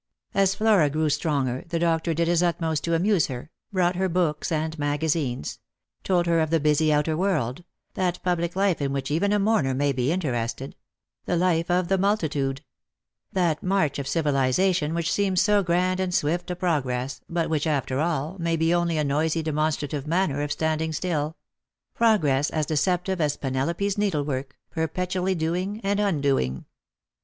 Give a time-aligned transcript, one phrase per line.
[0.33, 4.51] As Flora grew stronger the doctor did his utmost to amuse her: brought her books
[4.51, 5.59] and magazines;
[6.03, 9.75] told her of the busy outer world— that public life in which even a mourner
[9.75, 10.75] may be interested—
[11.27, 12.63] the life of the multitude;
[13.31, 17.99] that march of civilization which seems so grand and swift a progress, but which, after
[17.99, 21.37] all, may be only a noisy demonstrative manner of standing still—
[21.93, 26.65] progress as deceptive as Penelope's needlework, perpetually doing and un doing.